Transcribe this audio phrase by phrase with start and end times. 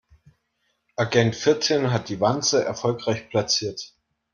[0.97, 3.93] Agent vierzehn hat die Wanze erfolgreich platziert.